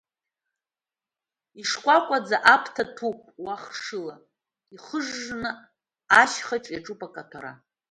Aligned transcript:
Ишкәакәаӡа 1.61 2.37
аԥҭа 2.53 2.83
ҭәуп 2.95 3.19
уа 3.43 3.55
хшыла, 3.63 4.15
ихыжжны 4.75 5.49
ашьхаҿ 6.21 6.65
иаҿуп 6.69 7.01
акаҭәара. 7.07 7.53